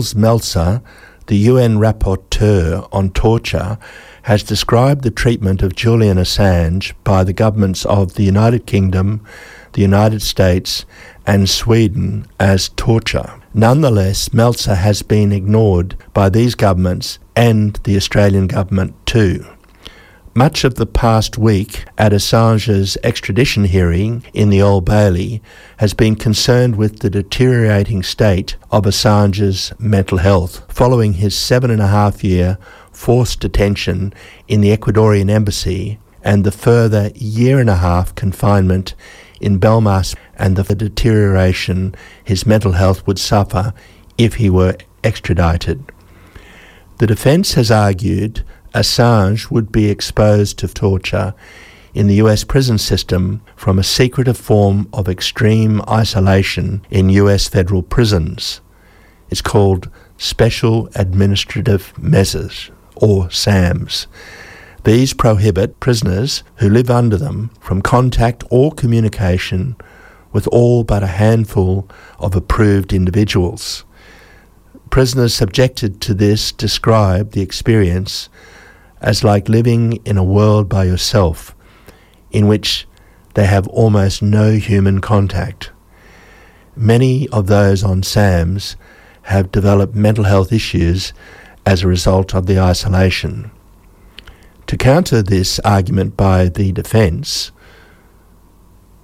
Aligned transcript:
Nils 0.00 0.14
Melzer, 0.14 0.82
the 1.26 1.36
UN 1.36 1.76
rapporteur 1.76 2.88
on 2.90 3.10
torture, 3.10 3.76
has 4.22 4.42
described 4.42 5.02
the 5.02 5.10
treatment 5.10 5.60
of 5.60 5.76
Julian 5.76 6.16
Assange 6.16 6.94
by 7.04 7.22
the 7.22 7.34
governments 7.34 7.84
of 7.84 8.14
the 8.14 8.22
United 8.22 8.64
Kingdom, 8.64 9.20
the 9.74 9.82
United 9.82 10.22
States, 10.22 10.86
and 11.26 11.50
Sweden 11.50 12.26
as 12.38 12.70
torture. 12.70 13.42
Nonetheless, 13.52 14.30
Melzer 14.30 14.76
has 14.76 15.02
been 15.02 15.32
ignored 15.32 15.96
by 16.14 16.30
these 16.30 16.54
governments 16.54 17.18
and 17.36 17.74
the 17.84 17.96
Australian 17.96 18.46
government 18.46 18.94
too. 19.04 19.44
Much 20.34 20.62
of 20.62 20.76
the 20.76 20.86
past 20.86 21.38
week 21.38 21.84
at 21.98 22.12
Assange's 22.12 22.96
extradition 23.02 23.64
hearing 23.64 24.24
in 24.32 24.48
the 24.48 24.62
Old 24.62 24.84
Bailey 24.84 25.42
has 25.78 25.92
been 25.92 26.14
concerned 26.14 26.76
with 26.76 27.00
the 27.00 27.10
deteriorating 27.10 28.04
state 28.04 28.54
of 28.70 28.86
Assange's 28.86 29.72
mental 29.80 30.18
health 30.18 30.72
following 30.72 31.14
his 31.14 31.36
seven 31.36 31.68
and 31.68 31.82
a 31.82 31.88
half 31.88 32.22
year 32.22 32.58
forced 32.92 33.40
detention 33.40 34.14
in 34.46 34.60
the 34.60 34.70
Ecuadorian 34.70 35.28
embassy 35.28 35.98
and 36.22 36.44
the 36.44 36.52
further 36.52 37.10
year 37.16 37.58
and 37.58 37.68
a 37.68 37.78
half 37.78 38.14
confinement 38.14 38.94
in 39.40 39.58
Belmarsh 39.58 40.14
and 40.36 40.54
the 40.54 40.76
deterioration 40.76 41.92
his 42.22 42.46
mental 42.46 42.72
health 42.72 43.04
would 43.04 43.18
suffer 43.18 43.74
if 44.16 44.34
he 44.34 44.48
were 44.48 44.76
extradited. 45.02 45.90
The 46.98 47.08
defence 47.08 47.54
has 47.54 47.72
argued 47.72 48.44
Assange 48.74 49.50
would 49.50 49.72
be 49.72 49.90
exposed 49.90 50.58
to 50.58 50.68
torture 50.68 51.34
in 51.92 52.06
the 52.06 52.16
US 52.16 52.44
prison 52.44 52.78
system 52.78 53.42
from 53.56 53.78
a 53.78 53.84
secretive 53.84 54.38
form 54.38 54.88
of 54.92 55.08
extreme 55.08 55.82
isolation 55.88 56.84
in 56.90 57.10
US 57.10 57.48
federal 57.48 57.82
prisons. 57.82 58.60
It's 59.28 59.42
called 59.42 59.90
Special 60.18 60.88
Administrative 60.94 61.96
Measures, 61.98 62.70
or 62.96 63.30
SAMs. 63.30 64.06
These 64.84 65.14
prohibit 65.14 65.80
prisoners 65.80 66.42
who 66.56 66.68
live 66.68 66.90
under 66.90 67.16
them 67.16 67.50
from 67.60 67.82
contact 67.82 68.44
or 68.50 68.72
communication 68.72 69.76
with 70.32 70.46
all 70.48 70.84
but 70.84 71.02
a 71.02 71.08
handful 71.08 71.88
of 72.18 72.36
approved 72.36 72.92
individuals. 72.92 73.84
Prisoners 74.90 75.34
subjected 75.34 76.00
to 76.02 76.14
this 76.14 76.52
describe 76.52 77.32
the 77.32 77.42
experience 77.42 78.28
as 79.00 79.24
like 79.24 79.48
living 79.48 80.00
in 80.04 80.16
a 80.16 80.24
world 80.24 80.68
by 80.68 80.84
yourself 80.84 81.54
in 82.30 82.46
which 82.46 82.86
they 83.34 83.46
have 83.46 83.66
almost 83.68 84.22
no 84.22 84.52
human 84.52 85.00
contact. 85.00 85.70
Many 86.76 87.28
of 87.28 87.46
those 87.46 87.82
on 87.82 88.02
SAMS 88.02 88.76
have 89.22 89.52
developed 89.52 89.94
mental 89.94 90.24
health 90.24 90.52
issues 90.52 91.12
as 91.66 91.82
a 91.82 91.88
result 91.88 92.34
of 92.34 92.46
the 92.46 92.58
isolation. 92.58 93.50
To 94.66 94.76
counter 94.76 95.22
this 95.22 95.58
argument 95.60 96.16
by 96.16 96.48
the 96.48 96.72
defence, 96.72 97.52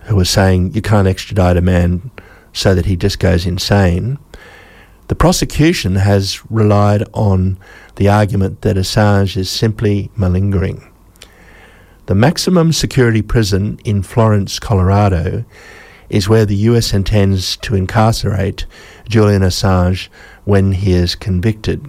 who 0.04 0.18
are 0.18 0.24
saying 0.24 0.72
you 0.72 0.82
can't 0.82 1.08
extradite 1.08 1.56
a 1.56 1.60
man 1.60 2.10
so 2.52 2.74
that 2.74 2.86
he 2.86 2.96
just 2.96 3.18
goes 3.18 3.44
insane, 3.44 4.18
the 5.08 5.14
prosecution 5.14 5.96
has 5.96 6.44
relied 6.50 7.04
on 7.12 7.58
the 7.96 8.08
argument 8.08 8.62
that 8.62 8.76
Assange 8.76 9.36
is 9.36 9.48
simply 9.48 10.10
malingering. 10.16 10.92
The 12.06 12.14
maximum 12.14 12.72
security 12.72 13.22
prison 13.22 13.80
in 13.84 14.02
Florence, 14.02 14.58
Colorado, 14.58 15.44
is 16.08 16.28
where 16.28 16.46
the 16.46 16.56
US 16.56 16.92
intends 16.92 17.56
to 17.58 17.74
incarcerate 17.74 18.66
Julian 19.08 19.42
Assange 19.42 20.08
when 20.44 20.72
he 20.72 20.92
is 20.92 21.14
convicted. 21.14 21.84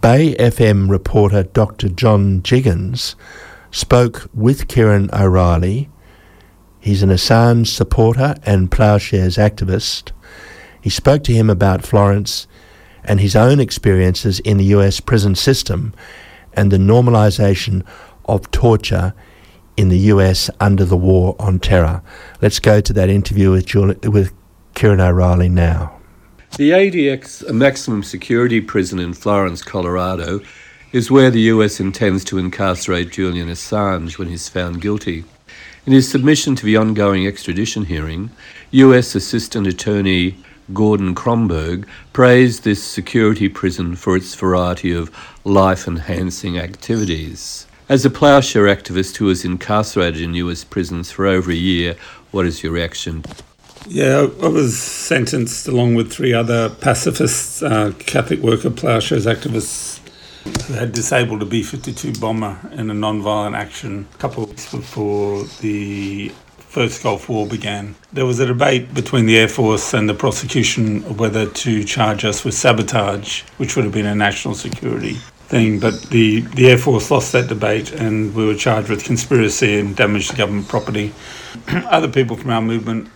Bay 0.00 0.34
FM 0.36 0.88
reporter 0.88 1.42
Dr. 1.42 1.88
John 1.88 2.40
Jiggens 2.42 3.14
spoke 3.70 4.30
with 4.32 4.68
Ciaron 4.68 5.12
O'Reilly. 5.12 5.90
He's 6.80 7.02
an 7.02 7.10
Assange 7.10 7.66
supporter 7.66 8.36
and 8.44 8.70
ploughshares 8.70 9.36
activist. 9.36 10.12
He 10.82 10.90
spoke 10.90 11.22
to 11.24 11.32
him 11.32 11.48
about 11.48 11.86
Florence 11.86 12.46
and 13.04 13.20
his 13.20 13.34
own 13.34 13.60
experiences 13.60 14.40
in 14.40 14.58
the 14.58 14.64
US 14.76 15.00
prison 15.00 15.34
system 15.34 15.94
and 16.52 16.70
the 16.70 16.76
normalization 16.76 17.84
of 18.26 18.50
torture 18.50 19.14
in 19.76 19.88
the 19.88 19.98
US 19.98 20.50
under 20.60 20.84
the 20.84 20.96
war 20.96 21.36
on 21.38 21.58
terror. 21.60 22.02
Let's 22.42 22.58
go 22.58 22.80
to 22.80 22.92
that 22.92 23.08
interview 23.08 23.52
with, 23.52 23.64
Julie, 23.64 23.96
with 24.08 24.32
Ciaron 24.74 25.00
O'Reilly 25.00 25.48
now. 25.48 25.98
The 26.58 26.70
ADX, 26.70 27.48
a 27.48 27.52
maximum 27.52 28.02
security 28.02 28.60
prison 28.60 28.98
in 28.98 29.14
Florence, 29.14 29.62
Colorado, 29.62 30.40
is 30.92 31.10
where 31.10 31.30
the 31.30 31.40
US 31.42 31.80
intends 31.80 32.24
to 32.24 32.38
incarcerate 32.38 33.12
Julian 33.12 33.48
Assange 33.48 34.18
when 34.18 34.28
he's 34.28 34.48
found 34.48 34.82
guilty. 34.82 35.24
In 35.86 35.92
his 35.92 36.10
submission 36.10 36.54
to 36.56 36.66
the 36.66 36.76
ongoing 36.76 37.26
extradition 37.26 37.86
hearing, 37.86 38.30
US 38.72 39.14
Assistant 39.14 39.66
Attorney 39.66 40.36
Gordon 40.72 41.14
Kromberg 41.14 41.86
praised 42.12 42.64
this 42.64 42.82
security 42.82 43.48
prison 43.48 43.96
for 43.96 44.16
its 44.16 44.34
variety 44.34 44.92
of 44.92 45.10
life 45.44 45.86
enhancing 45.86 46.58
activities. 46.58 47.66
As 47.88 48.06
a 48.06 48.10
ploughshare 48.10 48.74
activist 48.74 49.16
who 49.16 49.26
was 49.26 49.44
incarcerated 49.44 50.22
in 50.22 50.34
US 50.34 50.64
prisons 50.64 51.10
for 51.10 51.26
over 51.26 51.50
a 51.50 51.54
year, 51.54 51.96
what 52.30 52.46
is 52.46 52.62
your 52.62 52.72
reaction? 52.72 53.24
Yeah, 53.88 54.28
I 54.42 54.46
was 54.46 54.78
sentenced 54.78 55.66
along 55.66 55.96
with 55.96 56.12
three 56.12 56.32
other 56.32 56.70
pacifists, 56.70 57.62
uh, 57.62 57.92
Catholic 57.98 58.40
worker 58.40 58.70
ploughshares 58.70 59.26
activists 59.26 59.98
who 60.66 60.74
had 60.74 60.92
disabled 60.92 61.42
a 61.42 61.44
B 61.44 61.62
52 61.62 62.14
bomber 62.20 62.58
in 62.72 62.90
a 62.90 62.94
non 62.94 63.22
violent 63.22 63.56
action 63.56 64.06
a 64.14 64.18
couple 64.18 64.44
of 64.44 64.50
weeks 64.50 64.70
before 64.70 65.44
the 65.60 66.32
first 66.72 67.02
Gulf 67.02 67.28
War 67.28 67.46
began. 67.46 67.94
There 68.14 68.24
was 68.24 68.40
a 68.40 68.46
debate 68.46 68.94
between 68.94 69.26
the 69.26 69.36
Air 69.36 69.48
Force 69.48 69.92
and 69.92 70.08
the 70.08 70.14
prosecution 70.14 71.04
of 71.04 71.20
whether 71.20 71.44
to 71.44 71.84
charge 71.84 72.24
us 72.24 72.46
with 72.46 72.54
sabotage, 72.54 73.42
which 73.58 73.76
would 73.76 73.84
have 73.84 73.92
been 73.92 74.06
a 74.06 74.14
national 74.14 74.54
security 74.54 75.16
thing. 75.48 75.78
But 75.78 76.00
the, 76.04 76.40
the 76.40 76.70
Air 76.70 76.78
Force 76.78 77.10
lost 77.10 77.32
that 77.32 77.50
debate 77.50 77.92
and 77.92 78.34
we 78.34 78.46
were 78.46 78.54
charged 78.54 78.88
with 78.88 79.04
conspiracy 79.04 79.78
and 79.80 79.94
damage 79.94 80.28
to 80.28 80.36
government 80.36 80.66
property. 80.66 81.12
Other 81.68 82.08
people 82.08 82.38
from 82.38 82.48
our 82.48 82.62
movement 82.62 83.10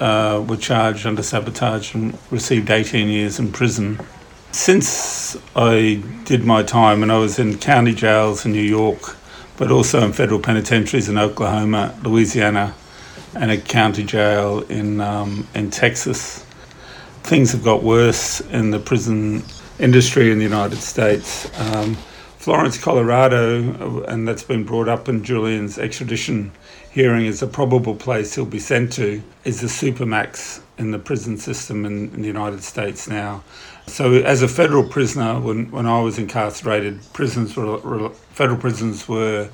uh, 0.00 0.44
were 0.48 0.56
charged 0.56 1.06
under 1.06 1.22
sabotage 1.22 1.94
and 1.94 2.18
received 2.32 2.68
18 2.68 3.06
years 3.06 3.38
in 3.38 3.52
prison. 3.52 4.00
Since 4.50 5.36
I 5.54 6.02
did 6.24 6.42
my 6.42 6.64
time 6.64 7.04
and 7.04 7.12
I 7.12 7.18
was 7.18 7.38
in 7.38 7.58
county 7.58 7.94
jails 7.94 8.44
in 8.44 8.50
New 8.50 8.60
York, 8.60 9.16
but 9.56 9.70
also 9.70 10.04
in 10.04 10.12
federal 10.12 10.40
penitentiaries 10.40 11.08
in 11.08 11.16
Oklahoma, 11.16 11.96
Louisiana, 12.02 12.74
and 13.34 13.50
a 13.50 13.58
county 13.58 14.04
jail 14.04 14.60
in 14.68 15.00
um, 15.00 15.46
in 15.54 15.70
Texas. 15.70 16.44
Things 17.22 17.52
have 17.52 17.62
got 17.62 17.82
worse 17.82 18.40
in 18.40 18.70
the 18.70 18.78
prison 18.78 19.42
industry 19.78 20.30
in 20.30 20.38
the 20.38 20.44
United 20.44 20.78
States. 20.78 21.50
Um, 21.60 21.96
Florence, 22.38 22.82
Colorado, 22.82 24.04
and 24.04 24.26
that's 24.26 24.44
been 24.44 24.64
brought 24.64 24.88
up 24.88 25.08
in 25.08 25.22
Julian's 25.22 25.78
extradition 25.78 26.52
hearing 26.90 27.26
is 27.26 27.42
a 27.42 27.46
probable 27.46 27.94
place 27.94 28.34
he'll 28.34 28.46
be 28.46 28.58
sent 28.58 28.92
to, 28.94 29.22
is 29.44 29.60
the 29.60 29.66
supermax 29.66 30.60
in 30.78 30.90
the 30.90 30.98
prison 30.98 31.36
system 31.36 31.84
in, 31.84 32.12
in 32.14 32.22
the 32.22 32.26
United 32.26 32.62
States 32.62 33.08
now. 33.08 33.42
So, 33.86 34.14
as 34.14 34.42
a 34.42 34.48
federal 34.48 34.84
prisoner, 34.84 35.40
when, 35.40 35.70
when 35.70 35.86
I 35.86 36.00
was 36.00 36.18
incarcerated, 36.18 37.00
prisons 37.12 37.56
were, 37.56 38.10
federal 38.30 38.58
prisons 38.58 39.08
were 39.08 39.48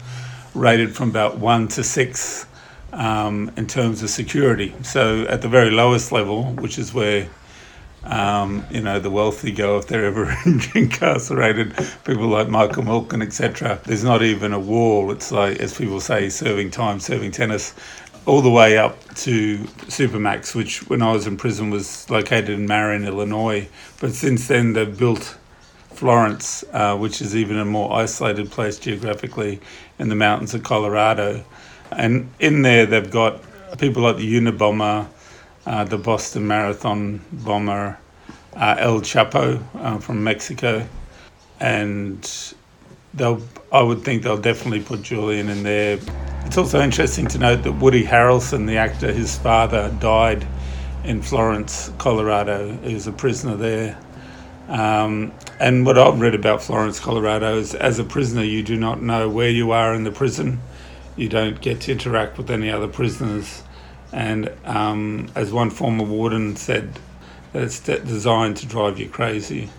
rated 0.55 0.95
from 0.95 1.11
about 1.11 1.39
one 1.39 1.69
to 1.69 1.85
six 1.85 2.47
um, 2.95 3.51
in 3.57 3.67
terms 3.67 4.03
of 4.03 4.11
security. 4.11 4.75
So 4.83 5.23
at 5.25 5.43
the 5.43 5.49
very 5.49 5.71
lowest 5.71 6.13
level, 6.13 6.45
which 6.55 6.79
is 6.79 6.95
where 6.95 7.29
um, 8.05 8.67
you 8.71 8.81
know 8.83 9.01
the 9.01 9.11
wealthy 9.11 9.51
go 9.51 9.79
if 9.79 9.87
they're 9.87 10.05
ever 10.05 10.35
incarcerated, 10.75 11.75
people 12.05 12.29
like 12.29 12.49
Michael 12.49 12.83
Milken, 12.83 13.23
etc. 13.23 13.81
There's 13.85 14.05
not 14.05 14.23
even 14.23 14.53
a 14.53 14.61
wall. 14.61 15.11
It's 15.11 15.33
like, 15.33 15.59
as 15.61 15.77
people 15.77 16.01
say, 16.01 16.29
serving 16.29 16.71
time, 16.71 17.01
serving 17.01 17.33
tennis, 17.33 17.75
all 18.27 18.41
the 18.41 18.51
way 18.51 18.79
up 18.79 19.03
to 19.17 19.59
Supermax, 19.89 20.55
which 20.55 20.89
when 20.89 21.03
I 21.03 21.13
was 21.13 21.27
in 21.27 21.37
prison 21.37 21.71
was 21.71 22.09
located 22.11 22.51
in 22.51 22.67
Marion, 22.67 23.05
Illinois. 23.05 23.69
But 24.01 24.13
since 24.13 24.49
then 24.49 24.73
they've 24.75 24.97
built 24.97 25.37
Florence, 25.91 26.65
uh, 26.73 26.97
which 26.97 27.21
is 27.21 27.37
even 27.37 27.59
a 27.59 27.65
more 27.65 27.93
isolated 27.95 28.51
place 28.51 28.79
geographically 28.79 29.61
in 29.99 30.09
the 30.09 30.15
mountains 30.15 30.55
of 30.55 30.63
Colorado. 30.63 31.45
And 31.93 32.29
in 32.41 32.63
there, 32.63 32.87
they've 32.87 33.11
got 33.11 33.41
people 33.79 34.03
like 34.03 34.17
the 34.17 34.41
Unabomber, 34.41 35.07
uh, 35.67 35.85
the 35.85 35.99
Boston 35.99 36.47
Marathon 36.47 37.21
bomber, 37.33 37.99
uh, 38.57 38.77
El 38.79 39.01
Chapo 39.01 39.63
uh, 39.77 39.99
from 39.99 40.23
Mexico, 40.23 40.87
and 41.61 42.55
they'll. 43.15 43.41
I 43.73 43.83
would 43.83 44.05
think 44.05 44.23
they'll 44.23 44.37
definitely 44.37 44.83
put 44.83 45.03
Julian 45.03 45.49
in 45.49 45.63
there. 45.63 45.99
It's 46.47 46.59
also 46.59 46.81
interesting 46.81 47.27
to 47.29 47.39
note 47.39 47.63
that 47.65 47.73
Woody 47.73 48.05
Harrelson, 48.05 48.67
the 48.67 48.77
actor, 48.77 49.13
his 49.13 49.37
father 49.39 49.91
died 49.99 50.47
in 51.03 51.23
Florence, 51.23 51.91
Colorado. 51.99 52.77
He 52.83 52.95
was 52.95 53.07
a 53.07 53.13
prisoner 53.13 53.57
there, 53.57 53.99
Um, 54.69 55.33
and 55.61 55.85
what 55.85 55.99
I've 55.99 56.21
read 56.21 56.35
about 56.35 56.63
Florence, 56.63 56.99
Colorado 56.99 57.59
is 57.59 57.75
as 57.75 57.99
a 57.99 58.05
prisoner, 58.05 58.43
you 58.43 58.63
do 58.63 58.77
not 58.77 59.03
know 59.03 59.29
where 59.29 59.51
you 59.51 59.73
are 59.73 59.95
in 59.95 60.05
the 60.05 60.11
prison. 60.11 60.61
You 61.17 61.29
don't 61.29 61.61
get 61.61 61.81
to 61.83 61.93
interact 61.93 62.39
with 62.39 62.51
any 62.51 62.71
other 62.71 62.89
prisoners. 62.89 63.63
And 64.13 64.51
um, 64.65 65.29
as 65.35 65.53
one 65.53 65.71
former 65.71 66.05
warden 66.05 66.57
said, 66.57 66.99
it's 67.53 67.81
designed 67.81 68.57
to 68.59 68.67
drive 68.67 68.99
you 68.99 69.09
crazy. 69.09 69.71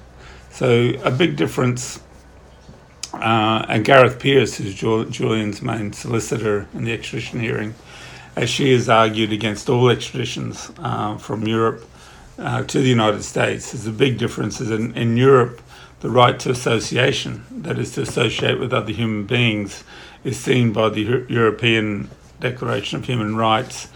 So, 0.49 0.93
a 1.03 1.11
big 1.11 1.35
difference. 1.35 2.01
Uh, 3.13 3.65
and 3.69 3.85
Gareth 3.85 4.19
Peirce, 4.19 4.57
who's 4.57 4.75
Julian's 4.75 5.61
main 5.61 5.93
solicitor 5.93 6.67
in 6.73 6.83
the 6.83 6.93
extradition 6.93 7.39
hearing, 7.39 7.73
as 8.35 8.49
she 8.49 8.73
has 8.73 8.89
argued 8.89 9.31
against 9.31 9.69
all 9.69 9.85
extraditions 9.85 10.73
uh, 10.79 11.17
from 11.17 11.47
Europe 11.47 11.85
uh, 12.37 12.63
to 12.63 12.79
the 12.79 12.89
United 12.89 13.23
States. 13.23 13.71
There's 13.71 13.87
a 13.87 13.91
big 13.91 14.17
difference. 14.17 14.59
In, 14.59 14.93
in 14.95 15.15
Europe, 15.15 15.61
the 16.05 16.11
right 16.11 16.39
to 16.39 16.51
association, 16.51 17.43
that 17.49 17.79
is 17.79 17.93
to 17.93 18.01
associate 18.03 18.59
with 18.59 18.71
other 18.71 18.91
human 18.91 19.25
beings, 19.25 19.83
is 20.23 20.39
seen 20.39 20.71
by 20.71 20.87
the 20.87 21.25
European 21.27 22.11
Declaration 22.39 22.99
of 22.99 23.05
Human 23.05 23.35
Rights 23.35 23.87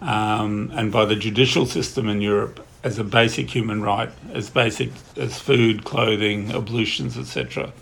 um, 0.00 0.70
and 0.72 0.92
by 0.92 1.04
the 1.04 1.16
judicial 1.16 1.66
system 1.66 2.08
in 2.08 2.20
Europe 2.20 2.64
as 2.84 3.00
a 3.00 3.02
basic 3.02 3.50
human 3.50 3.82
right, 3.82 4.08
as 4.32 4.48
basic 4.50 4.92
as 5.16 5.40
food, 5.40 5.84
clothing, 5.84 6.52
ablutions, 6.52 7.18
etc. 7.18 7.72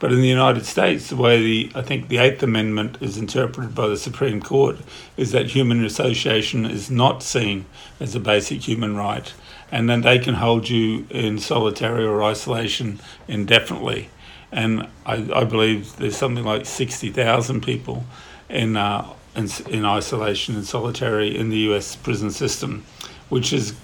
But 0.00 0.10
in 0.10 0.20
the 0.20 0.26
United 0.26 0.66
States, 0.66 1.08
the 1.08 1.14
way 1.14 1.40
the 1.40 1.72
I 1.76 1.82
think 1.82 2.08
the 2.08 2.18
Eighth 2.18 2.42
Amendment 2.42 2.98
is 3.00 3.18
interpreted 3.18 3.72
by 3.72 3.86
the 3.86 3.96
Supreme 3.96 4.42
Court 4.42 4.78
is 5.16 5.30
that 5.30 5.46
human 5.46 5.84
association 5.84 6.66
is 6.66 6.90
not 6.90 7.22
seen 7.22 7.66
as 8.00 8.16
a 8.16 8.20
basic 8.20 8.62
human 8.66 8.96
right, 8.96 9.32
and 9.72 9.90
then 9.90 10.02
they 10.02 10.20
can 10.20 10.34
hold 10.34 10.68
you 10.68 11.06
in 11.10 11.38
solitary 11.40 12.04
or 12.04 12.22
isolation 12.22 13.00
indefinitely. 13.26 14.10
And 14.52 14.86
I, 15.04 15.28
I 15.34 15.44
believe 15.44 15.96
there's 15.96 16.16
something 16.16 16.44
like 16.44 16.66
sixty 16.66 17.10
thousand 17.10 17.62
people 17.62 18.04
in, 18.48 18.76
uh, 18.76 19.12
in 19.34 19.48
in 19.68 19.84
isolation 19.84 20.54
and 20.54 20.64
solitary 20.64 21.36
in 21.36 21.50
the 21.50 21.58
U.S. 21.70 21.96
prison 21.96 22.30
system, 22.30 22.84
which 23.28 23.52
is 23.52 23.74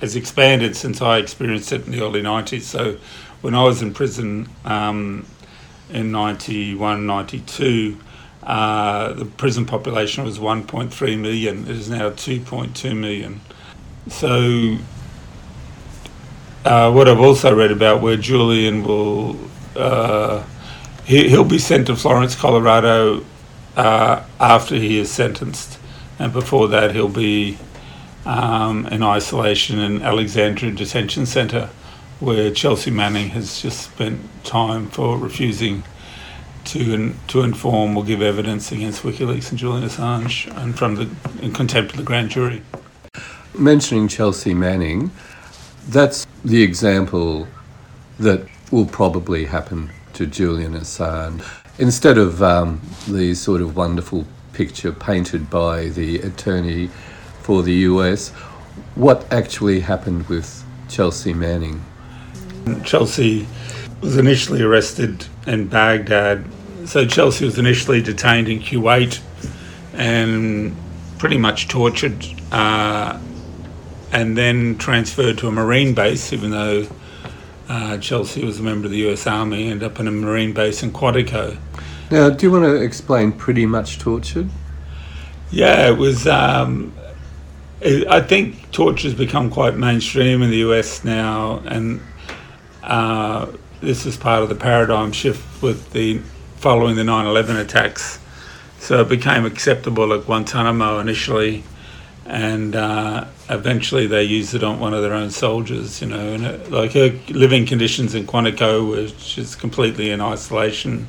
has 0.00 0.16
expanded 0.16 0.76
since 0.76 1.02
I 1.02 1.18
experienced 1.18 1.72
it 1.72 1.84
in 1.84 1.92
the 1.92 2.00
early 2.02 2.22
90s. 2.22 2.62
So 2.62 2.98
when 3.40 3.54
I 3.54 3.64
was 3.64 3.82
in 3.82 3.92
prison, 3.92 4.48
um, 4.64 5.26
in 5.90 6.12
91, 6.12 7.06
92, 7.06 7.98
uh, 8.42 9.12
the 9.12 9.24
prison 9.24 9.66
population 9.66 10.24
was 10.24 10.38
1.3 10.38 11.18
million. 11.18 11.64
It 11.64 11.70
is 11.70 11.90
now 11.90 12.10
2.2 12.10 12.96
million. 12.96 13.40
So, 14.08 14.78
uh, 16.64 16.92
what 16.92 17.08
I've 17.08 17.20
also 17.20 17.54
read 17.54 17.70
about 17.70 18.02
where 18.02 18.16
Julian 18.16 18.82
will, 18.84 19.36
uh, 19.76 20.44
he, 21.04 21.28
he'll 21.28 21.44
be 21.44 21.58
sent 21.58 21.86
to 21.86 21.96
Florence, 21.96 22.34
Colorado 22.34 23.24
uh, 23.76 24.24
after 24.40 24.74
he 24.74 24.98
is 24.98 25.10
sentenced. 25.10 25.78
And 26.18 26.32
before 26.32 26.68
that, 26.68 26.94
he'll 26.94 27.08
be 27.08 27.58
um, 28.26 28.86
in 28.88 29.02
isolation 29.02 29.78
in 29.78 30.02
Alexandria 30.02 30.72
Detention 30.72 31.26
Centre 31.26 31.70
where 32.20 32.50
Chelsea 32.50 32.90
Manning 32.90 33.30
has 33.30 33.62
just 33.62 33.92
spent 33.92 34.20
time 34.44 34.88
for 34.88 35.16
refusing 35.16 35.84
to 36.64 37.14
to 37.28 37.42
inform 37.42 37.96
or 37.96 38.04
give 38.04 38.20
evidence 38.20 38.72
against 38.72 39.02
WikiLeaks 39.02 39.50
and 39.50 39.58
Julian 39.58 39.88
Assange, 39.88 40.54
and 40.56 40.76
from 40.76 40.96
the 40.96 41.08
in 41.40 41.52
contempt 41.52 41.92
of 41.92 41.98
the 41.98 42.02
grand 42.02 42.30
jury. 42.30 42.62
Mentioning 43.56 44.08
Chelsea 44.08 44.52
Manning, 44.52 45.10
that's 45.88 46.26
the 46.44 46.62
example 46.62 47.48
that 48.18 48.46
will 48.70 48.86
probably 48.86 49.46
happen 49.46 49.90
to 50.14 50.26
Julian 50.26 50.74
Assange. 50.74 51.42
Instead 51.78 52.18
of 52.18 52.42
um, 52.42 52.80
the 53.06 53.34
sort 53.34 53.60
of 53.60 53.76
wonderful 53.76 54.26
picture 54.52 54.92
painted 54.92 55.48
by 55.48 55.88
the 55.90 56.18
attorney 56.18 56.88
for 57.42 57.62
the 57.62 57.72
US, 57.72 58.30
what 58.94 59.32
actually 59.32 59.80
happened 59.80 60.28
with 60.28 60.64
Chelsea 60.88 61.32
Manning? 61.32 61.84
Chelsea 62.84 63.46
was 64.00 64.16
initially 64.16 64.62
arrested 64.62 65.26
in 65.46 65.68
Baghdad. 65.68 66.44
So 66.84 67.06
Chelsea 67.06 67.44
was 67.44 67.58
initially 67.58 68.02
detained 68.02 68.48
in 68.48 68.60
Kuwait 68.60 69.20
and 69.94 70.76
pretty 71.18 71.38
much 71.38 71.68
tortured, 71.68 72.24
uh, 72.52 73.18
and 74.12 74.36
then 74.36 74.78
transferred 74.78 75.38
to 75.38 75.48
a 75.48 75.52
Marine 75.52 75.94
base, 75.94 76.32
even 76.32 76.50
though 76.50 76.86
uh, 77.68 77.98
Chelsea 77.98 78.44
was 78.44 78.58
a 78.58 78.62
member 78.62 78.86
of 78.86 78.92
the 78.92 79.08
US 79.10 79.26
Army, 79.26 79.68
ended 79.68 79.90
up 79.90 80.00
in 80.00 80.08
a 80.08 80.10
Marine 80.10 80.52
base 80.52 80.82
in 80.82 80.92
Quantico. 80.92 81.58
Now, 82.10 82.30
do 82.30 82.46
you 82.46 82.52
want 82.52 82.64
to 82.64 82.76
explain 82.76 83.32
pretty 83.32 83.66
much 83.66 83.98
tortured? 83.98 84.48
Yeah, 85.50 85.88
it 85.88 85.98
was. 85.98 86.26
Um, 86.26 86.94
it, 87.80 88.06
I 88.08 88.20
think 88.20 88.70
torture 88.72 89.08
has 89.08 89.14
become 89.14 89.50
quite 89.50 89.76
mainstream 89.76 90.42
in 90.42 90.50
the 90.50 90.58
US 90.58 91.04
now, 91.04 91.62
and 91.66 92.00
uh, 92.82 93.46
this 93.80 94.06
is 94.06 94.16
part 94.16 94.42
of 94.42 94.48
the 94.48 94.54
paradigm 94.54 95.12
shift 95.12 95.62
with 95.62 95.92
the 95.92 96.18
following 96.56 96.96
the 96.96 97.02
9/11 97.02 97.60
attacks. 97.60 98.18
So 98.78 99.00
it 99.00 99.08
became 99.08 99.44
acceptable 99.44 100.12
at 100.14 100.24
Guantanamo 100.24 100.98
initially, 100.98 101.64
and 102.28 102.76
uh, 102.76 103.24
eventually 103.48 104.06
they 104.06 104.22
used 104.22 104.54
it 104.54 104.62
on 104.62 104.78
one 104.78 104.92
of 104.92 105.02
their 105.02 105.14
own 105.14 105.30
soldiers. 105.30 106.00
You 106.02 106.08
know, 106.08 106.34
and 106.34 106.44
it, 106.44 106.70
like 106.70 106.92
her 106.92 107.18
living 107.30 107.66
conditions 107.66 108.14
in 108.14 108.26
Quantico 108.26 108.88
were 108.88 109.08
she's 109.18 109.56
completely 109.56 110.10
in 110.10 110.20
isolation. 110.20 111.08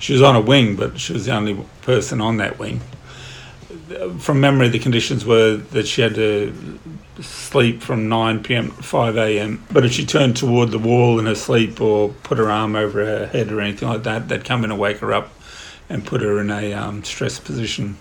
She 0.00 0.12
was 0.12 0.22
on 0.22 0.34
a 0.36 0.40
wing, 0.40 0.76
but 0.76 0.98
she 0.98 1.12
was 1.12 1.26
the 1.26 1.34
only 1.34 1.64
person 1.82 2.20
on 2.20 2.36
that 2.38 2.58
wing. 2.58 2.80
From 4.18 4.40
memory, 4.40 4.68
the 4.68 4.78
conditions 4.78 5.24
were 5.24 5.56
that 5.56 5.86
she 5.86 6.02
had 6.02 6.14
to 6.16 6.78
sleep 7.20 7.80
from 7.80 8.08
9 8.08 8.42
p.m. 8.42 8.70
to 8.70 8.82
5 8.82 9.16
a.m. 9.16 9.64
But 9.72 9.84
if 9.84 9.92
she 9.92 10.04
turned 10.04 10.36
toward 10.36 10.70
the 10.70 10.78
wall 10.78 11.18
in 11.18 11.26
her 11.26 11.34
sleep 11.34 11.80
or 11.80 12.10
put 12.22 12.38
her 12.38 12.50
arm 12.50 12.76
over 12.76 13.04
her 13.04 13.26
head 13.26 13.50
or 13.50 13.60
anything 13.60 13.88
like 13.88 14.02
that, 14.04 14.28
they'd 14.28 14.44
come 14.44 14.64
in 14.64 14.70
and 14.70 14.78
wake 14.78 14.98
her 14.98 15.12
up 15.12 15.32
and 15.88 16.04
put 16.04 16.20
her 16.20 16.40
in 16.40 16.50
a 16.50 16.72
um, 16.74 17.02
stress 17.02 17.38
position. 17.38 17.96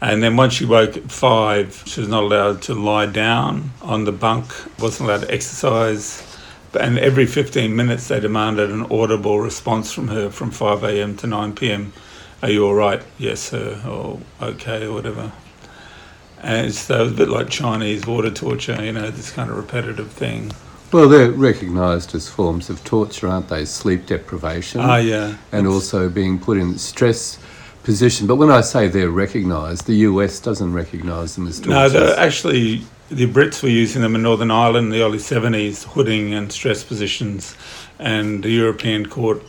And 0.00 0.22
then 0.22 0.36
once 0.36 0.54
she 0.54 0.64
woke 0.64 0.96
at 0.96 1.10
five, 1.10 1.82
she 1.86 2.00
was 2.00 2.08
not 2.08 2.22
allowed 2.22 2.62
to 2.62 2.74
lie 2.74 3.06
down 3.06 3.72
on 3.82 4.04
the 4.04 4.12
bunk, 4.12 4.52
wasn't 4.78 5.08
allowed 5.08 5.22
to 5.22 5.34
exercise. 5.34 6.24
And 6.78 6.98
every 6.98 7.26
15 7.26 7.74
minutes, 7.74 8.08
they 8.08 8.20
demanded 8.20 8.70
an 8.70 8.86
audible 8.92 9.40
response 9.40 9.92
from 9.92 10.08
her 10.08 10.30
from 10.30 10.50
5 10.50 10.84
a.m. 10.84 11.16
to 11.16 11.26
9 11.26 11.54
p.m. 11.54 11.92
Are 12.42 12.50
you 12.50 12.66
all 12.66 12.74
right? 12.74 13.02
Yes, 13.18 13.40
sir. 13.40 13.82
Or 13.88 14.20
okay, 14.40 14.86
or 14.86 14.92
whatever. 14.92 15.32
And 16.42 16.68
it's 16.68 16.88
a 16.88 17.06
bit 17.06 17.28
like 17.28 17.48
Chinese 17.48 18.06
water 18.06 18.30
torture, 18.30 18.80
you 18.84 18.92
know, 18.92 19.10
this 19.10 19.32
kind 19.32 19.50
of 19.50 19.56
repetitive 19.56 20.12
thing. 20.12 20.52
Well, 20.92 21.08
they're 21.08 21.32
recognised 21.32 22.14
as 22.14 22.28
forms 22.28 22.70
of 22.70 22.84
torture, 22.84 23.28
aren't 23.28 23.48
they? 23.48 23.64
Sleep 23.64 24.06
deprivation. 24.06 24.80
Ah, 24.80 24.96
yeah. 24.96 25.36
And 25.50 25.66
also 25.66 26.08
being 26.08 26.38
put 26.38 26.56
in 26.56 26.78
stress 26.78 27.38
position. 27.88 28.26
But 28.26 28.36
when 28.36 28.50
I 28.50 28.60
say 28.60 28.86
they're 28.88 29.08
recognised, 29.08 29.86
the 29.86 29.94
US 30.10 30.40
doesn't 30.40 30.74
recognise 30.74 31.36
them 31.36 31.46
as 31.46 31.58
torture. 31.58 32.00
No, 32.00 32.14
actually, 32.18 32.82
the 33.10 33.26
Brits 33.26 33.62
were 33.62 33.70
using 33.70 34.02
them 34.02 34.14
in 34.14 34.20
Northern 34.20 34.50
Ireland 34.50 34.88
in 34.88 34.92
the 34.92 35.02
early 35.02 35.16
70s, 35.16 35.84
hooding 35.84 36.34
and 36.34 36.52
stress 36.52 36.84
positions, 36.84 37.56
and 37.98 38.44
the 38.44 38.50
European 38.50 39.06
court 39.06 39.42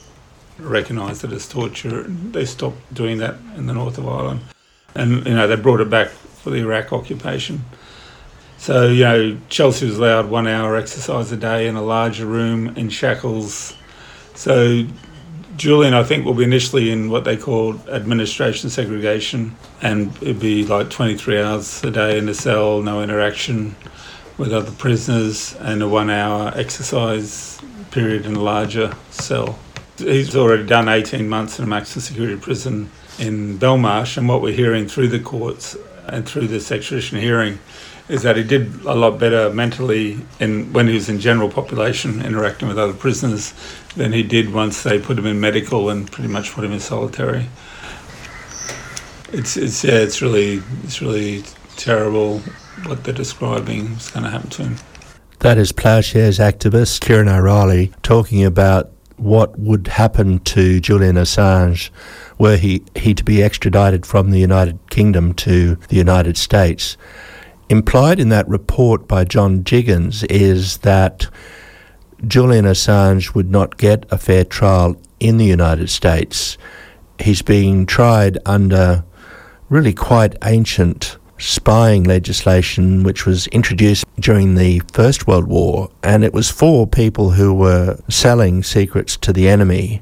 recognised 0.58 1.26
it 1.26 1.34
as 1.34 1.50
torture. 1.50 2.04
They 2.04 2.46
stopped 2.46 2.94
doing 2.94 3.18
that 3.18 3.36
in 3.58 3.66
the 3.66 3.74
north 3.74 3.98
of 3.98 4.08
Ireland. 4.08 4.40
And, 4.96 5.26
you 5.26 5.36
know, 5.36 5.46
they 5.46 5.58
brought 5.58 5.82
it 5.82 5.90
back 5.90 6.08
for 6.08 6.50
the 6.50 6.60
Iraq 6.60 6.94
occupation. 6.94 7.66
So, 8.58 8.88
you 8.88 9.04
know, 9.04 9.38
Chelsea 9.50 9.86
was 9.86 9.98
allowed 9.98 10.30
one 10.30 10.48
hour 10.48 10.78
exercise 10.78 11.30
a 11.34 11.38
day 11.38 11.68
in 11.68 11.76
a 11.76 11.84
larger 11.84 12.26
room 12.26 12.70
in 12.78 12.88
shackles. 12.88 13.76
So, 14.34 14.86
Julian, 15.60 15.94
I 15.94 16.04
think, 16.04 16.26
will 16.26 16.34
be 16.34 16.46
initially 16.46 16.90
in 16.90 17.10
what 17.10 17.26
they 17.26 17.36
call 17.36 17.76
administration 17.90 18.70
segregation, 18.70 19.58
and 19.82 20.16
it'd 20.22 20.40
be 20.40 20.66
like 20.66 20.90
23 20.90 21.42
hours 21.42 21.84
a 21.84 21.92
day 21.92 22.18
in 22.18 22.30
a 22.30 22.34
cell, 22.34 22.82
no 22.82 23.04
interaction 23.04 23.76
with 24.38 24.54
other 24.54 24.72
prisoners, 24.72 25.58
and 25.60 25.84
a 25.84 25.88
one 25.90 26.10
hour 26.10 26.54
exercise 26.56 27.60
period 27.92 28.26
in 28.26 28.38
a 28.38 28.40
larger 28.40 28.96
cell. 29.12 29.60
He's 29.98 30.34
already 30.34 30.66
done 30.66 30.88
18 30.88 31.28
months 31.28 31.60
in 31.60 31.66
a 31.66 31.68
maximum 31.68 32.04
security 32.04 32.40
prison 32.40 32.90
in 33.20 33.60
Belmarsh, 33.60 34.16
and 34.16 34.30
what 34.30 34.42
we're 34.42 34.56
hearing 34.56 34.88
through 34.88 35.10
the 35.10 35.20
courts 35.20 35.76
and 36.08 36.26
through 36.26 36.48
this 36.48 36.72
extradition 36.72 37.20
hearing 37.20 37.60
is 38.10 38.24
that 38.24 38.36
he 38.36 38.44
did 38.44 38.74
a 38.86 38.96
lot 38.96 39.20
better 39.20 39.54
mentally 39.54 40.20
in 40.40 40.74
when 40.74 40.88
he 40.88 40.96
was 40.96 41.08
in 41.08 41.20
general 41.20 41.50
population 41.50 42.22
interacting 42.22 42.68
with 42.68 42.78
other 42.78 42.94
prisoners 42.94 43.54
than 43.96 44.12
he 44.12 44.24
did 44.24 44.52
once 44.52 44.84
they 44.84 45.00
put 45.00 45.18
him 45.18 45.28
in 45.28 45.40
medical 45.40 45.90
and 45.90 46.12
pretty 46.12 46.28
much 46.28 46.52
put 46.52 46.64
him 46.64 46.72
in 46.72 46.80
solitary. 46.80 47.48
It's 49.32 49.56
it's 49.56 49.84
yeah, 49.84 50.00
it's 50.00 50.22
really 50.22 50.62
it's 50.84 51.02
really 51.02 51.44
terrible 51.78 52.40
what 52.86 53.04
they're 53.04 53.14
describing 53.14 53.86
is 53.94 54.10
going 54.10 54.24
to 54.24 54.30
happen 54.30 54.50
to 54.50 54.64
him. 54.64 54.76
That 55.40 55.58
is 55.58 55.72
Ploughshares 55.72 56.40
activist 56.40 57.00
Ciaron 57.00 57.30
O'Reilly 57.30 57.94
talking 58.02 58.44
about 58.44 58.92
what 59.18 59.58
would 59.60 59.88
happen 59.88 60.40
to 60.40 60.80
Julian 60.80 61.16
Assange 61.16 61.90
were 62.38 62.58
he, 62.58 62.84
he 62.96 63.14
to 63.14 63.24
be 63.24 63.44
extradited 63.44 64.06
from 64.06 64.32
the 64.32 64.40
United 64.40 64.80
Kingdom 64.90 65.34
to 65.36 65.76
the 65.90 65.96
United 65.96 66.38
States. 66.38 66.98
Implied 67.70 68.20
in 68.20 68.30
that 68.30 68.50
report 68.50 69.08
by 69.08 69.24
John 69.24 69.64
Jiggens 69.64 70.26
is 70.28 70.80
that 70.80 71.28
Julian 72.26 72.66
Assange 72.66 73.36
would 73.36 73.52
not 73.52 73.78
get 73.78 74.06
a 74.10 74.18
fair 74.18 74.44
trial 74.44 75.00
in 75.20 75.38
the 75.38 75.46
United 75.46 75.92
States. 75.92 76.58
He's 77.20 77.44
being 77.44 77.86
tried 77.86 78.40
under 78.44 79.04
really 79.70 79.94
quite 79.94 80.36
ancient 80.44 81.18
spying 81.38 82.04
legislation 82.06 83.04
which 83.04 83.28
was 83.28 83.46
introduced 83.48 84.04
during 84.20 84.56
the 84.56 84.82
First 84.92 85.28
World 85.28 85.46
War, 85.46 85.92
and 86.02 86.24
it 86.24 86.34
was 86.34 86.50
for 86.50 86.88
people 86.88 87.32
who 87.32 87.54
were 87.54 88.00
selling 88.10 88.64
secrets 88.64 89.16
to 89.18 89.32
the 89.32 89.48
enemy. 89.48 90.02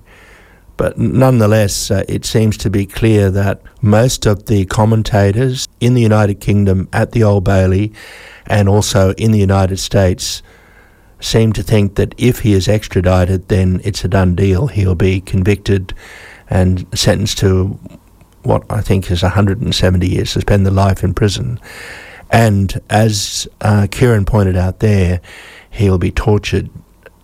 But 0.78 0.98
nonetheless, 0.98 1.90
uh, 1.90 2.04
it 2.08 2.24
seems 2.24 2.56
to 2.58 2.70
be 2.70 2.86
clear 2.86 3.32
that 3.32 3.62
most 3.82 4.28
of 4.28 4.46
the 4.46 4.66
commentators 4.66 5.68
in 5.80 5.96
the 5.96 6.02
United 6.02 6.40
Kingdom 6.40 6.88
at 6.94 7.12
the 7.12 7.24
Old 7.24 7.44
Bailey 7.44 7.92
and 8.46 8.70
also 8.70 9.14
in 9.14 9.32
the 9.32 9.40
United 9.40 9.78
States 9.78 10.44
seem 11.20 11.52
to 11.54 11.64
think 11.64 11.96
that 11.96 12.14
if 12.18 12.40
he 12.40 12.54
is 12.54 12.68
extradited, 12.68 13.48
then 13.48 13.82
it's 13.84 14.06
a 14.06 14.08
done 14.08 14.36
deal. 14.36 14.68
He'll 14.68 14.96
be 14.96 15.20
convicted 15.20 15.96
and 16.50 16.86
sentenced 16.98 17.40
to 17.40 17.80
what 18.44 18.64
I 18.70 18.82
think 18.82 19.10
is 19.12 19.24
170 19.24 20.08
years 20.08 20.34
to 20.34 20.42
spend 20.42 20.66
the 20.66 20.72
life 20.72 21.04
in 21.04 21.14
prison. 21.14 21.60
And 22.30 22.80
as 22.90 23.48
uh, 23.62 23.88
Ciaron 23.90 24.28
pointed 24.28 24.56
out 24.56 24.80
there, 24.80 25.22
he'll 25.72 25.98
be 25.98 26.12
tortured 26.12 26.70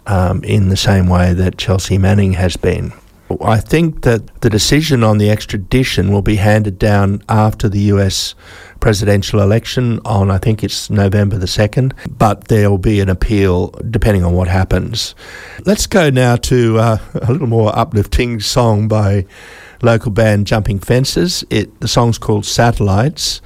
um, 0.08 0.44
in 0.44 0.70
the 0.70 0.78
same 0.78 1.08
way 1.08 1.34
that 1.34 1.58
Chelsea 1.58 1.98
Manning 1.98 2.34
has 2.34 2.58
been. 2.58 2.94
I 3.42 3.60
think 3.60 4.02
that 4.04 4.42
the 4.42 4.50
decision 4.50 5.04
on 5.04 5.18
the 5.18 5.30
extradition 5.30 6.12
will 6.12 6.22
be 6.22 6.36
handed 6.38 6.78
down 6.80 7.24
after 7.30 7.70
the 7.70 7.80
US 7.94 8.36
presidential 8.80 9.40
election 9.42 10.00
on, 10.04 10.30
I 10.30 10.38
think 10.38 10.64
it's 10.64 10.90
November 10.90 11.38
the 11.38 11.46
2nd, 11.46 11.94
but 12.18 12.50
there 12.50 12.70
will 12.70 12.78
be 12.78 13.00
an 13.00 13.10
appeal 13.10 13.70
depending 13.90 14.24
on 14.24 14.34
what 14.34 14.48
happens. 14.48 15.16
Let's 15.66 15.88
go 15.88 16.10
now 16.10 16.36
to 16.36 16.80
uh, 16.80 16.98
a 17.14 17.32
little 17.32 17.48
more 17.48 17.78
uplifting 17.78 18.40
song 18.40 18.88
by 18.88 19.26
local 19.82 20.12
band 20.12 20.48
Jumping 20.48 20.80
Fences. 20.80 21.44
It, 21.50 21.80
the 21.80 21.88
song's 21.88 22.18
called 22.18 22.46
Satellites. 22.46 23.42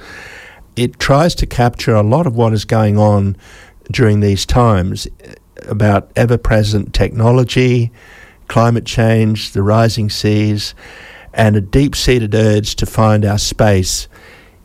It 0.76 0.98
tries 0.98 1.34
to 1.36 1.46
capture 1.46 1.94
a 1.94 2.02
lot 2.02 2.26
of 2.26 2.36
what 2.36 2.52
is 2.52 2.64
going 2.64 2.98
on 2.98 3.36
during 3.90 4.20
these 4.20 4.44
times 4.44 5.08
about 5.66 6.10
ever 6.16 6.38
present 6.38 6.94
technology, 6.94 7.90
climate 8.48 8.84
change, 8.86 9.52
the 9.52 9.62
rising 9.62 10.10
seas, 10.10 10.74
and 11.32 11.56
a 11.56 11.60
deep 11.60 11.94
seated 11.94 12.34
urge 12.34 12.74
to 12.76 12.86
find 12.86 13.24
our 13.24 13.38
space 13.38 14.08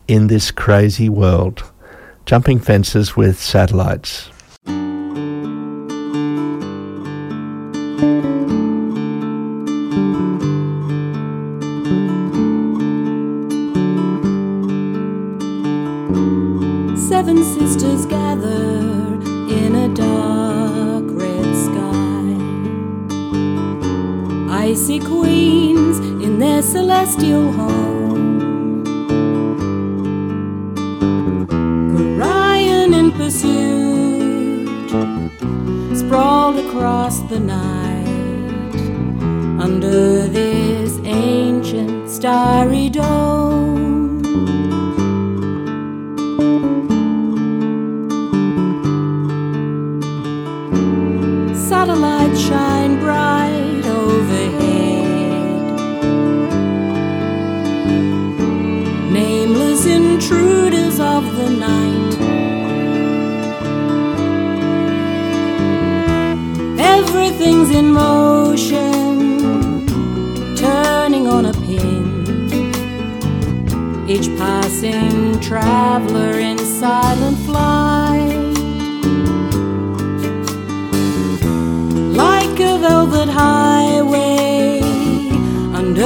in 0.08 0.28
this 0.28 0.52
crazy 0.52 1.10
world. 1.10 1.72
Jumping 2.25 2.60
Fences 2.60 3.16
with 3.16 3.40
Satellites. 3.40 4.30
seven 17.13 17.44
sisters 17.44 18.06
gather 18.06 18.92
Icy 24.74 25.00
queens 25.01 26.00
in 26.25 26.39
their 26.39 26.63
celestial 26.63 27.51
home. 27.51 28.82
Orion 31.96 32.96
in 32.96 33.12
pursuit, 33.12 34.89
sprawled 35.96 36.58
across 36.65 37.20
the 37.30 37.39
night 37.39 38.74
under 39.62 40.25
this 40.25 41.00
ancient 41.03 42.10
starry 42.10 42.89
dome. 42.89 43.42
Each 74.05 74.27
passing 74.38 75.39
traveler 75.39 76.38
in 76.38 76.57
silent 76.57 77.38
flight. 77.45 78.36
Like 82.24 82.60
a 82.60 82.77
velvet 82.79 83.29
highway 83.29 84.81
under 85.74 86.01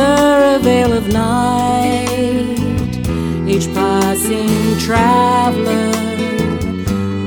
a 0.55 0.59
veil 0.61 0.93
of 0.93 1.07
night. 1.07 2.59
Each 3.47 3.67
passing 3.73 4.77
traveler, 4.77 5.91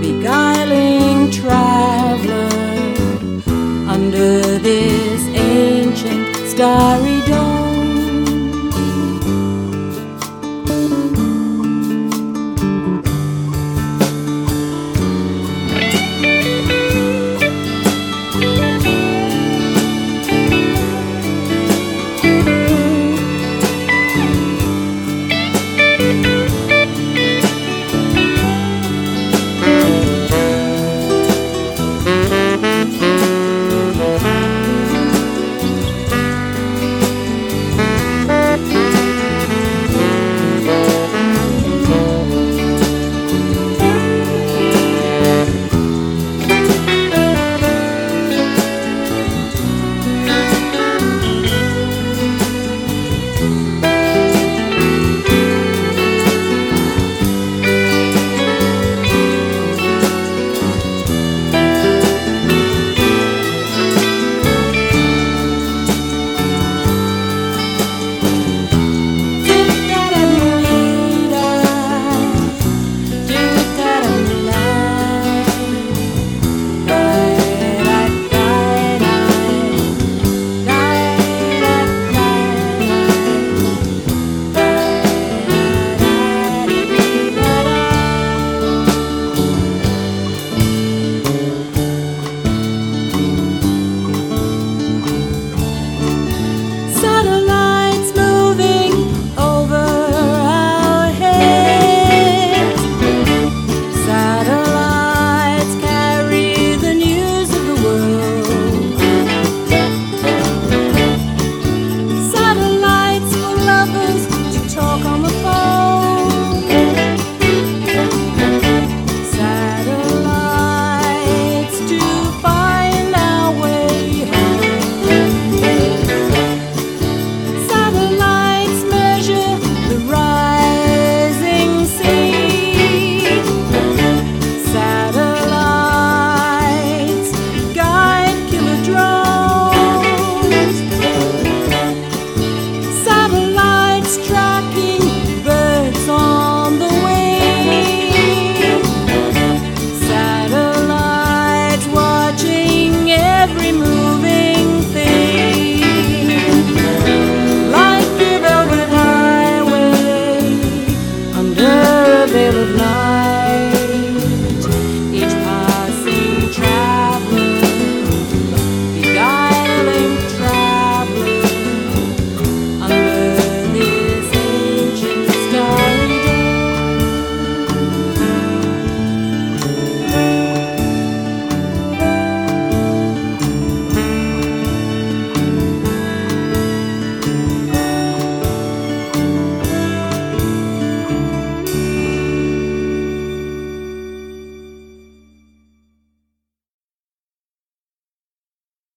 beguiling 0.01 1.33
traveler, 1.33 2.49
under 3.89 4.59
this 4.59 5.21
ancient 5.35 6.37
starry 6.47 7.10